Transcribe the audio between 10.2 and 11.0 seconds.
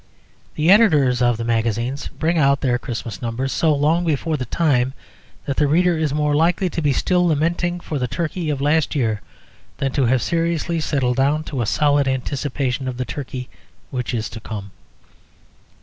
seriously